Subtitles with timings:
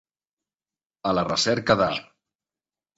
[1.11, 1.93] A la recerca de.